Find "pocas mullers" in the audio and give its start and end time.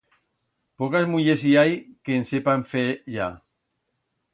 0.83-1.45